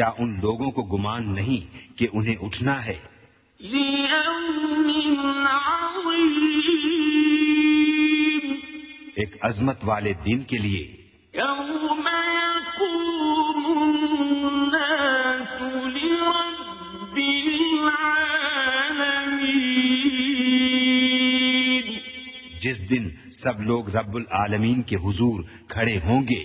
کیا 0.00 0.10
ان 0.18 0.40
لوگوں 0.42 0.70
کو 0.70 0.82
گمان 0.82 1.34
نہیں 1.34 1.98
کہ 1.98 2.06
انہیں 2.12 2.36
اٹھنا 2.40 2.86
ہے؟ 2.86 2.98
ایک 9.16 9.36
عظمت 9.42 9.78
والے 9.82 10.12
دن 10.12 10.42
کے 10.42 10.58
لیے۔ 10.58 10.96
يوم 11.34 12.06
الناس 14.46 15.62
لرب 15.96 17.16
العالمين 17.16 18.20
جس 22.62 22.90
دن 22.90 23.08
سب 23.42 23.60
لوگ 23.60 23.96
رب 23.96 24.16
العالمین 24.16 24.82
کے 24.82 24.96
حضور 24.96 25.44
کھڑے 25.68 25.98
ہوں 26.04 26.22
گے۔ 26.22 26.44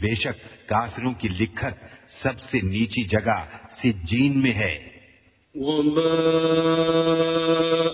بے 0.00 0.14
شک 0.14 0.68
کافروں 0.68 1.12
کی 1.12 1.28
لکھت 1.28 1.84
سب 2.22 2.40
سے 2.40 2.60
نیچی 2.60 3.04
جگہ 3.04 3.44
سجین 3.82 4.40
میں 4.40 4.52
ہے۔ 4.52 4.88
وما 5.54 6.34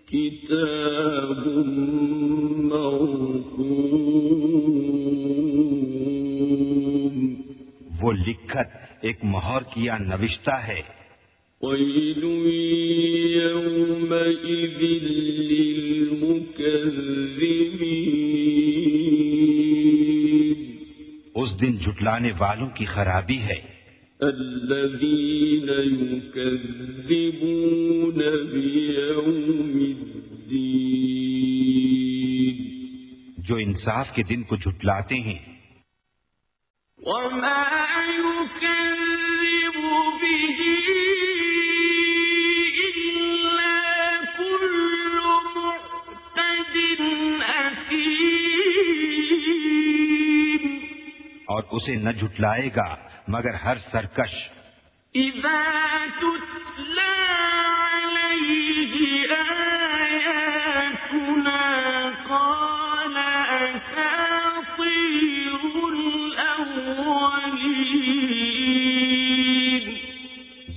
كتاب 0.05 2.57
مرقوم۔ 2.57 5.04
وہ 8.15 8.25
لکھت 8.27 8.77
ایک 9.01 9.17
مہر 9.23 9.63
کیا 9.73 9.97
نوشتہ 9.97 10.51
ہے۔ 10.51 10.81
اس 21.35 21.61
دن 21.61 21.77
جھٹلانے 21.77 22.31
والوں 22.37 22.69
کی 22.69 22.85
خرابی 22.85 23.37
ہے۔ 23.37 23.61
الذين 24.19 25.69
يكذبون 26.13 26.91
بيوم 28.51 29.93
الدين۔ 30.15 30.95
جو 33.37 33.55
انصاف 33.55 34.11
کے 34.15 34.23
دن 34.23 34.43
کو 34.43 34.55
جھٹلاتے 34.55 35.15
ہیں۔ 35.15 35.54
اور 37.07 37.31
اسے 51.71 51.95
نہ 51.95 52.09
جھٹلائے 52.09 52.69
گا 52.75 52.95
مگر 53.27 53.53
ہر 53.53 53.77
سرکش۔ 53.91 54.33
إذا 55.15 55.61
تتلى 56.19 57.15
عليه 57.95 58.93
آياتنا 60.07 61.61
قال 62.27 63.15
أساطير 63.65 64.75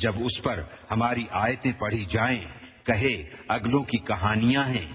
جب 0.01 0.13
اس 0.17 0.43
پر 0.43 0.63
ہماری 0.91 1.25
آیتیں 1.31 1.73
پڑھی 1.73 2.05
جائیں 2.05 2.45
کہے 2.85 3.23
اگلوں 3.49 3.83
کی 3.83 3.99
کہانیاں 3.99 4.65
ہیں۔ 4.65 4.93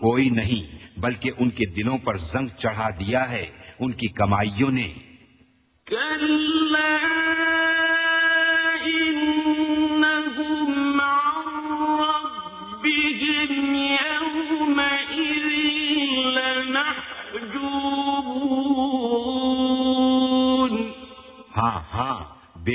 کوئی 0.00 0.30
نہیں 0.30 0.78
بلکہ 1.00 1.30
ان 1.38 1.50
کے 1.50 1.64
دلوں 1.66 1.98
پر 1.98 2.16
زنگ 2.16 2.48
چڑھا 2.48 2.90
دیا 2.90 3.30
ہے 3.30 3.46
ان 3.78 3.92
کی 3.92 4.06
کمائیوں 4.06 4.70
نے۔ 4.70 4.94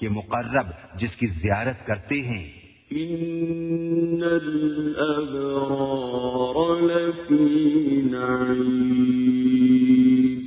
یہ 0.00 0.08
مقرب 0.08 0.66
جس 0.94 1.16
کی 1.16 1.26
زیارت 1.26 1.86
کرتے 1.86 2.14
ہیں۔ 2.14 2.65
إن 2.96 4.22
الأبرار 4.22 6.80
لفي 6.80 8.02
نعيم 8.02 10.40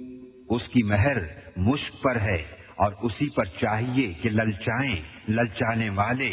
اس 0.50 0.68
کی 0.68 0.82
مہر 0.82 1.16
مشک 1.56 2.02
پر 2.02 2.16
ہے 2.16 2.42
اور 2.76 2.92
اسی 3.02 3.26
پر 3.36 3.44
چاہیے 3.44 4.12
کہ 4.22 4.28
للچائیں 4.28 4.96
للچانے 5.28 5.90
والے۔ 5.90 6.30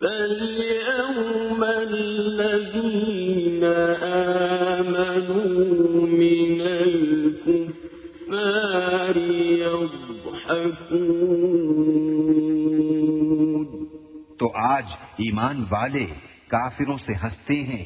فاليوم 0.00 1.60
الذين 1.64 3.64
آمنوا 4.84 6.06
من 6.06 6.60
الكفار 7.40 9.16
يضحكون 9.64 11.71
تو 14.42 14.50
آج 14.54 14.84
ایمان 15.16 15.64
والے 15.70 16.06
کافروں 16.48 16.98
سے 16.98 17.12
ہنستے 17.22 17.54
ہیں۔ 17.54 17.84